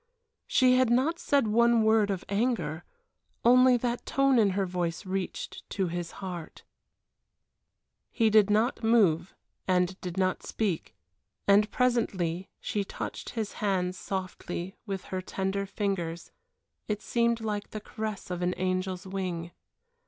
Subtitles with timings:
[0.47, 2.83] She had not said one word of anger
[3.45, 6.63] only that tone in her voice reached to his heart.
[8.09, 9.35] He did not move
[9.67, 10.95] and did not speak,
[11.47, 16.31] and presently she touched his hands softly with her slender fingers,
[16.87, 19.51] it seemed like the caress of an angel's wing.